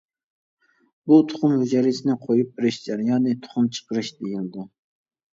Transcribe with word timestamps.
بۇ 1.09 1.17
تۇخۇم 1.33 1.51
ھۈجەيرىسىنى 1.63 2.15
قويۇپ 2.23 2.49
بېرىش 2.61 2.79
جەريانى 2.85 3.35
تۇخۇم 3.43 3.67
چىقىرىش 3.77 4.09
دېيىلىدۇ. 4.23 4.65